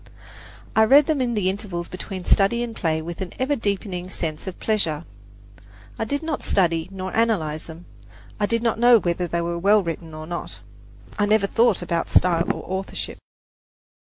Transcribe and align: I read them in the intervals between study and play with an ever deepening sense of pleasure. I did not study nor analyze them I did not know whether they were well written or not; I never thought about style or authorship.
I 0.75 0.83
read 0.85 1.05
them 1.05 1.21
in 1.21 1.35
the 1.35 1.47
intervals 1.47 1.87
between 1.87 2.25
study 2.25 2.63
and 2.63 2.75
play 2.75 3.03
with 3.03 3.21
an 3.21 3.33
ever 3.37 3.55
deepening 3.55 4.09
sense 4.09 4.47
of 4.47 4.59
pleasure. 4.59 5.05
I 5.99 6.05
did 6.05 6.23
not 6.23 6.41
study 6.41 6.89
nor 6.91 7.15
analyze 7.15 7.67
them 7.67 7.85
I 8.39 8.47
did 8.47 8.63
not 8.63 8.79
know 8.79 8.97
whether 8.99 9.27
they 9.27 9.41
were 9.41 9.59
well 9.59 9.83
written 9.83 10.15
or 10.15 10.25
not; 10.25 10.61
I 11.19 11.27
never 11.27 11.45
thought 11.45 11.83
about 11.83 12.09
style 12.09 12.51
or 12.51 12.63
authorship. 12.67 13.19